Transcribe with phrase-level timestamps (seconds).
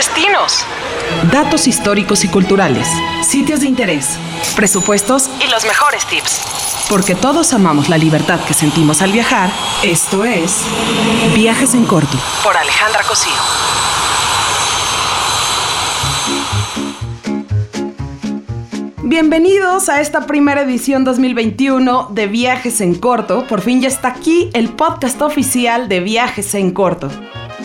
[0.00, 0.64] destinos,
[1.30, 2.88] datos históricos y culturales,
[3.22, 4.16] sitios de interés,
[4.56, 6.40] presupuestos y los mejores tips.
[6.88, 9.50] Porque todos amamos la libertad que sentimos al viajar,
[9.82, 10.62] esto es
[11.34, 12.16] Viajes en Corto.
[12.42, 13.34] Por Alejandra Cosío.
[19.02, 23.46] Bienvenidos a esta primera edición 2021 de Viajes en Corto.
[23.46, 27.10] Por fin ya está aquí el podcast oficial de Viajes en Corto.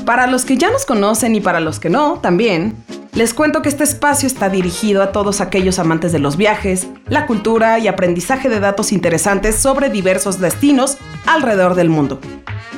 [0.05, 2.75] Para los que ya nos conocen y para los que no, también,
[3.13, 7.25] les cuento que este espacio está dirigido a todos aquellos amantes de los viajes, la
[7.25, 12.19] cultura y aprendizaje de datos interesantes sobre diversos destinos alrededor del mundo.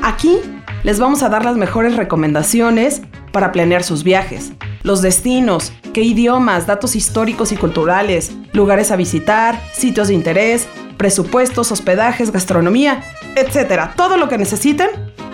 [0.01, 0.39] Aquí
[0.83, 3.01] les vamos a dar las mejores recomendaciones
[3.33, 9.61] para planear sus viajes, los destinos, qué idiomas, datos históricos y culturales, lugares a visitar,
[9.73, 10.65] sitios de interés,
[10.95, 13.03] presupuestos, hospedajes, gastronomía,
[13.35, 13.89] etc.
[13.97, 14.87] Todo lo que necesiten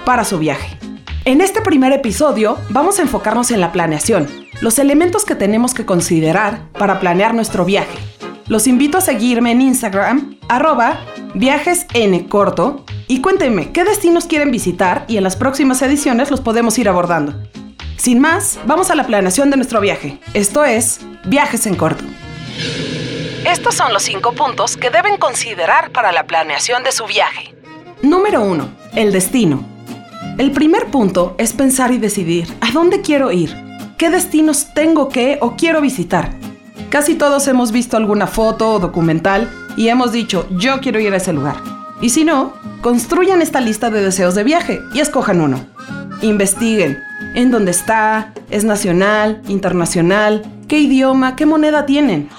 [0.06, 0.83] para su viaje.
[1.26, 4.28] En este primer episodio vamos a enfocarnos en la planeación,
[4.60, 7.98] los elementos que tenemos que considerar para planear nuestro viaje.
[8.48, 11.00] Los invito a seguirme en Instagram, arroba
[11.34, 16.90] viajesncorto, y cuéntenme qué destinos quieren visitar y en las próximas ediciones los podemos ir
[16.90, 17.34] abordando.
[17.96, 20.20] Sin más, vamos a la planeación de nuestro viaje.
[20.34, 22.04] Esto es Viajes en Corto.
[23.50, 27.56] Estos son los cinco puntos que deben considerar para la planeación de su viaje.
[28.02, 28.68] Número 1.
[28.96, 29.73] El destino.
[30.40, 33.56] El primer punto es pensar y decidir a dónde quiero ir,
[34.00, 36.32] qué destinos tengo que o quiero visitar.
[36.90, 41.18] Casi todos hemos visto alguna foto o documental y hemos dicho yo quiero ir a
[41.18, 41.58] ese lugar.
[42.02, 45.68] Y si no, construyan esta lista de deseos de viaje y escojan uno.
[46.24, 46.98] Investiguen
[47.36, 52.30] en dónde está, es nacional, internacional, qué idioma, qué moneda tienen.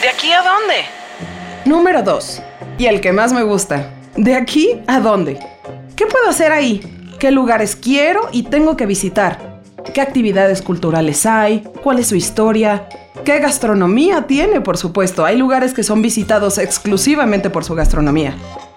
[0.00, 0.74] ¿De aquí a dónde?
[1.66, 2.42] Número 2.
[2.78, 3.90] Y el que más me gusta.
[4.16, 5.38] ¿De aquí a dónde?
[5.98, 6.80] ¿Qué puedo hacer ahí?
[7.18, 9.58] ¿Qué lugares quiero y tengo que visitar?
[9.92, 11.64] ¿Qué actividades culturales hay?
[11.82, 12.88] ¿Cuál es su historia?
[13.24, 15.24] ¿Qué gastronomía tiene, por supuesto?
[15.24, 18.36] Hay lugares que son visitados exclusivamente por su gastronomía.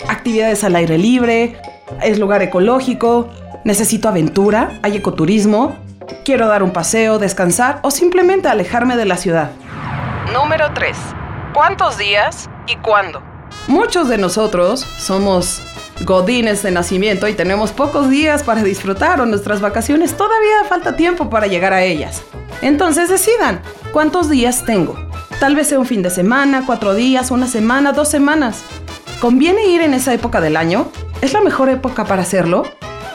[0.10, 1.62] Actividades al aire libre,
[2.02, 3.30] es lugar ecológico,
[3.66, 5.76] necesito aventura, hay ecoturismo,
[6.26, 9.52] quiero dar un paseo, descansar o simplemente alejarme de la ciudad.
[10.34, 10.98] Número 3.
[11.54, 13.22] ¿Cuántos días y cuándo?
[13.68, 15.62] Muchos de nosotros somos
[16.04, 21.30] godines de nacimiento y tenemos pocos días para disfrutar o nuestras vacaciones todavía falta tiempo
[21.30, 22.24] para llegar a ellas.
[22.62, 24.96] Entonces decidan cuántos días tengo.
[25.40, 28.64] Tal vez sea un fin de semana, cuatro días, una semana, dos semanas.
[29.20, 30.92] ¿Conviene ir en esa época del año?
[31.22, 32.64] ¿Es la mejor época para hacerlo?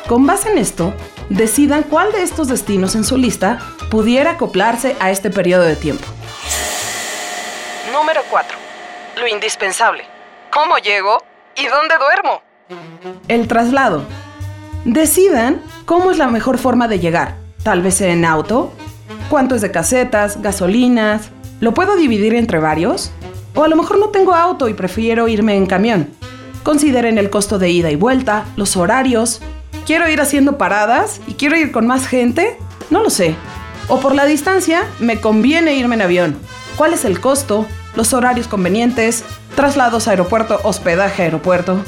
[0.08, 0.94] Con base en esto,
[1.28, 3.58] decidan cuál de estos destinos en su lista
[3.90, 6.06] pudiera acoplarse a este periodo de tiempo.
[7.92, 8.56] Número 4.
[9.16, 10.04] Lo indispensable.
[10.50, 11.22] ¿Cómo llego
[11.56, 12.45] y dónde duermo?
[13.28, 14.04] El traslado.
[14.84, 17.36] Decidan cómo es la mejor forma de llegar.
[17.62, 18.72] Tal vez en auto.
[19.28, 21.30] ¿Cuánto es de casetas, gasolinas?
[21.60, 23.10] ¿Lo puedo dividir entre varios?
[23.54, 26.10] O a lo mejor no tengo auto y prefiero irme en camión.
[26.62, 29.40] Consideren el costo de ida y vuelta, los horarios.
[29.86, 32.58] ¿Quiero ir haciendo paradas y quiero ir con más gente?
[32.90, 33.34] No lo sé.
[33.88, 36.36] O por la distancia, me conviene irme en avión.
[36.76, 37.66] ¿Cuál es el costo?
[37.94, 41.82] Los horarios convenientes, traslados a aeropuerto, hospedaje a aeropuerto.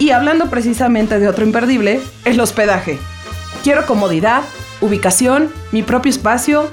[0.00, 2.98] Y hablando precisamente de otro imperdible, el hospedaje.
[3.62, 4.42] Quiero comodidad,
[4.80, 6.70] ubicación, mi propio espacio.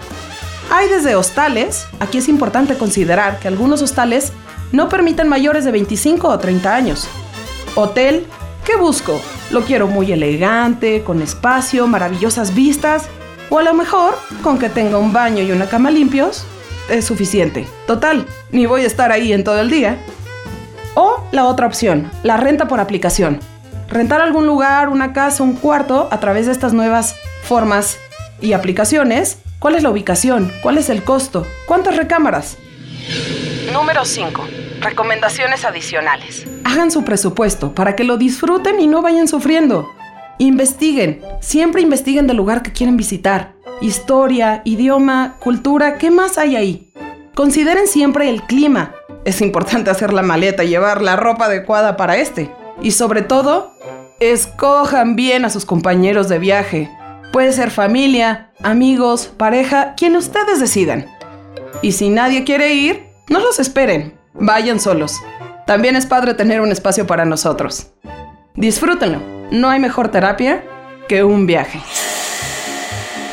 [0.71, 4.31] Hay desde hostales, aquí es importante considerar que algunos hostales
[4.71, 7.09] no permiten mayores de 25 o 30 años.
[7.75, 8.25] Hotel,
[8.65, 9.19] ¿qué busco?
[9.51, 13.09] Lo quiero muy elegante, con espacio, maravillosas vistas,
[13.49, 16.45] o a lo mejor con que tenga un baño y una cama limpios,
[16.89, 17.67] es suficiente.
[17.87, 19.99] Total, ni voy a estar ahí en todo el día.
[20.99, 23.39] O la otra opción, la renta por aplicación.
[23.87, 27.99] Rentar algún lugar, una casa, un cuarto a través de estas nuevas formas
[28.41, 29.37] y aplicaciones.
[29.59, 30.51] ¿Cuál es la ubicación?
[30.63, 31.45] ¿Cuál es el costo?
[31.67, 32.57] ¿Cuántas recámaras?
[33.71, 34.43] Número 5.
[34.81, 36.47] Recomendaciones adicionales.
[36.63, 39.87] Hagan su presupuesto para que lo disfruten y no vayan sufriendo.
[40.39, 43.53] Investiguen, siempre investiguen del lugar que quieren visitar.
[43.81, 46.91] Historia, idioma, cultura, ¿qué más hay ahí?
[47.35, 48.95] Consideren siempre el clima,
[49.27, 52.49] es importante hacer la maleta y llevar la ropa adecuada para este.
[52.81, 53.73] Y sobre todo,
[54.21, 56.89] escojan bien a sus compañeros de viaje.
[57.33, 61.07] Puede ser familia, amigos, pareja, quien ustedes decidan.
[61.81, 65.17] Y si nadie quiere ir, no los esperen, vayan solos.
[65.65, 67.91] También es padre tener un espacio para nosotros.
[68.55, 69.19] Disfrútenlo,
[69.51, 70.63] no hay mejor terapia
[71.09, 71.81] que un viaje.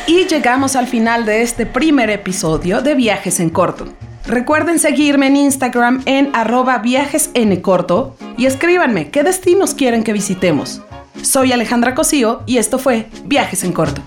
[0.07, 3.87] Y llegamos al final de este primer episodio de Viajes en Corto.
[4.27, 7.29] Recuerden seguirme en Instagram en arroba viajes
[7.61, 10.81] corto y escríbanme qué destinos quieren que visitemos.
[11.21, 14.01] Soy Alejandra Cosío y esto fue Viajes en Corto.